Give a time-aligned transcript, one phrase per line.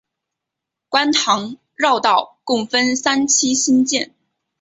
[0.89, 4.15] 观塘绕道共分三期兴建。